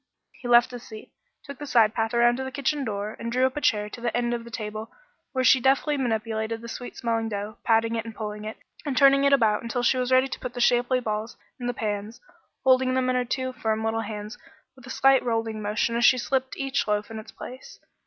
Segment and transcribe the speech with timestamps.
[0.31, 1.11] He left his seat,
[1.43, 4.01] took the side path around to the kitchen door, and drew up a chair to
[4.01, 4.91] the end of the table
[5.31, 9.25] where she deftly manipulated the sweet smelling dough, patting it, and pulling it, and turning
[9.25, 12.19] it about until she was ready to put the shapely balls in the pans,
[12.63, 14.39] holding them in her two firm little hands
[14.75, 17.77] with a slight rolling motion as she slipped each loaf in its place.